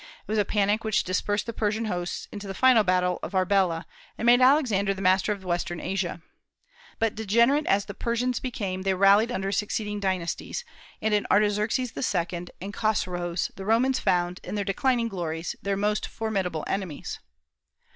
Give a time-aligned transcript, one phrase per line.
[0.27, 3.85] It was a panic which dispersed the Persian hosts in the fatal battle of Arbela,
[4.17, 6.23] and made Alexander the master of western Asia.
[6.97, 10.65] But degenerate as the Persians became, they rallied under succeeding dynasties,
[11.03, 12.47] and in Artaxerxes II.
[12.59, 17.19] and Chosroes the Romans found, in their declining glories, their most formidable enemies.